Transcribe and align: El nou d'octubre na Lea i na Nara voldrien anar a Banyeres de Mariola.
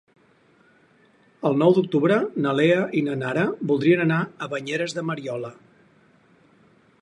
El 1.49 1.57
nou 1.63 1.75
d'octubre 1.75 2.17
na 2.45 2.53
Lea 2.61 2.79
i 3.01 3.03
na 3.09 3.19
Nara 3.25 3.43
voldrien 3.73 4.03
anar 4.07 4.19
a 4.23 4.49
Banyeres 4.55 4.97
de 5.01 5.05
Mariola. 5.11 5.53